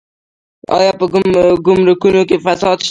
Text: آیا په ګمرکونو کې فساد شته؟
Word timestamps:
آیا 0.77 0.91
په 0.99 1.05
ګمرکونو 1.65 2.21
کې 2.29 2.37
فساد 2.45 2.77
شته؟ 2.77 2.79